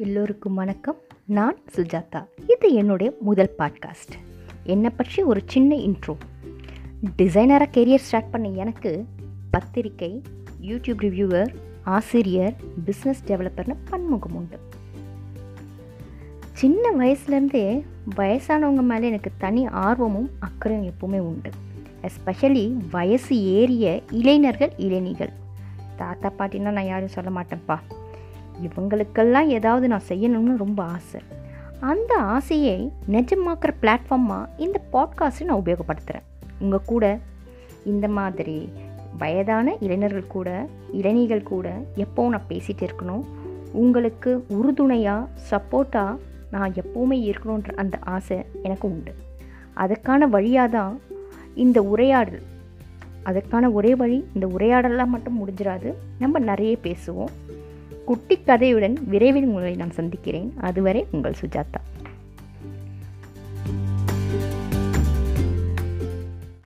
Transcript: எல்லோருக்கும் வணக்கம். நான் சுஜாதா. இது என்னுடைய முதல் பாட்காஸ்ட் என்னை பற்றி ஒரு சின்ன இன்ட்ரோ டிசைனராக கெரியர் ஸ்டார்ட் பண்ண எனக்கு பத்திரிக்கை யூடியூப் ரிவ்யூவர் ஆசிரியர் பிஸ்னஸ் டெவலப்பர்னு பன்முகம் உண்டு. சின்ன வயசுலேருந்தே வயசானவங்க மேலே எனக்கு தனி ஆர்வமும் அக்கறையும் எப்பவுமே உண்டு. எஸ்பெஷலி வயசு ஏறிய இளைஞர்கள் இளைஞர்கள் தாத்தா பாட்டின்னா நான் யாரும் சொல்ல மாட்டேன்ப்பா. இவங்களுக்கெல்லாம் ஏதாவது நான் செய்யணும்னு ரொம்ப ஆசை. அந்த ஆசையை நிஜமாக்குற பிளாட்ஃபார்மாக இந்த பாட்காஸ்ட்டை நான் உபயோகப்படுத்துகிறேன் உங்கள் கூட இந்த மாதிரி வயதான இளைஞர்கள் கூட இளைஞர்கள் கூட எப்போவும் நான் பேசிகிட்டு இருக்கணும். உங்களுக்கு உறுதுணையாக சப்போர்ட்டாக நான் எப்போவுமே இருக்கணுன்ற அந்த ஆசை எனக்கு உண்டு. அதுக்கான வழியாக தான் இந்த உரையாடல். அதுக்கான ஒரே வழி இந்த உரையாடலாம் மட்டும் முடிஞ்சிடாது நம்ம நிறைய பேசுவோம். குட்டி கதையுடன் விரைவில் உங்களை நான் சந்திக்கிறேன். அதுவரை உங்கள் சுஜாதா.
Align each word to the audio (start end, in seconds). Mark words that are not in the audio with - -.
எல்லோருக்கும் 0.00 0.54
வணக்கம். 0.54 0.96
நான் 1.24 1.56
சுஜாதா. 1.76 2.24
இது 2.46 2.72
என்னுடைய 2.72 3.12
முதல் 3.20 3.54
பாட்காஸ்ட் 3.58 4.14
என்னை 4.62 4.90
பற்றி 4.90 5.22
ஒரு 5.22 5.42
சின்ன 5.46 5.76
இன்ட்ரோ 5.76 6.16
டிசைனராக 7.16 7.64
கெரியர் 7.72 7.96
ஸ்டார்ட் 7.96 8.30
பண்ண 8.30 8.48
எனக்கு 8.48 9.04
பத்திரிக்கை 9.50 10.22
யூடியூப் 10.62 11.00
ரிவ்யூவர் 11.00 11.54
ஆசிரியர் 11.82 12.54
பிஸ்னஸ் 12.86 13.22
டெவலப்பர்னு 13.26 13.74
பன்முகம் 13.90 14.34
உண்டு. 14.34 14.58
சின்ன 16.52 16.92
வயசுலேருந்தே 16.98 17.84
வயசானவங்க 18.16 18.82
மேலே 18.82 19.06
எனக்கு 19.06 19.30
தனி 19.38 19.66
ஆர்வமும் 19.66 20.30
அக்கறையும் 20.38 20.94
எப்பவுமே 20.94 21.18
உண்டு. 21.18 21.50
எஸ்பெஷலி 22.02 22.76
வயசு 22.90 23.42
ஏறிய 23.42 24.02
இளைஞர்கள் 24.10 24.72
இளைஞர்கள் 24.76 25.30
தாத்தா 25.96 26.32
பாட்டின்னா 26.38 26.70
நான் 26.70 26.86
யாரும் 26.86 27.08
சொல்ல 27.08 27.30
மாட்டேன்ப்பா. 27.30 27.78
இவங்களுக்கெல்லாம் 28.64 29.46
ஏதாவது 29.46 29.88
நான் 29.88 30.08
செய்யணும்னு 30.08 30.56
ரொம்ப 30.56 30.82
ஆசை. 30.82 31.20
அந்த 31.80 32.16
ஆசையை 32.16 32.92
நிஜமாக்குற 33.12 33.70
பிளாட்ஃபார்மாக 33.82 34.48
இந்த 34.56 34.80
பாட்காஸ்ட்டை 34.92 35.44
நான் 35.44 35.62
உபயோகப்படுத்துகிறேன் 35.64 36.26
உங்கள் 36.58 36.86
கூட 36.86 37.18
இந்த 37.84 38.08
மாதிரி 38.08 38.72
வயதான 39.18 39.76
இளைஞர்கள் 39.80 40.26
கூட 40.26 40.68
இளைஞர்கள் 40.92 41.42
கூட 41.42 41.82
எப்போவும் 41.96 42.28
நான் 42.28 42.48
பேசிகிட்டு 42.48 42.88
இருக்கணும். 42.88 43.24
உங்களுக்கு 43.72 44.44
உறுதுணையாக 44.48 45.26
சப்போர்ட்டாக 45.50 46.16
நான் 46.50 46.72
எப்போவுமே 46.72 47.34
இருக்கணுன்ற 47.34 47.74
அந்த 47.76 47.98
ஆசை 48.00 48.44
எனக்கு 48.62 48.88
உண்டு. 48.90 49.14
அதுக்கான 49.76 50.18
வழியாக 50.18 50.68
தான் 50.68 51.00
இந்த 51.54 51.82
உரையாடல். 51.82 52.42
அதுக்கான 53.24 53.72
ஒரே 53.72 53.94
வழி 53.94 54.26
இந்த 54.34 54.46
உரையாடலாம் 54.46 55.06
மட்டும் 55.06 55.38
முடிஞ்சிடாது 55.38 55.94
நம்ம 56.18 56.38
நிறைய 56.38 56.76
பேசுவோம். 56.82 57.32
குட்டி 58.08 58.36
கதையுடன் 58.46 58.96
விரைவில் 59.06 59.46
உங்களை 59.46 59.72
நான் 59.74 59.90
சந்திக்கிறேன். 59.90 60.48
அதுவரை 60.60 61.06
உங்கள் 61.10 61.34
சுஜாதா. 61.40 61.80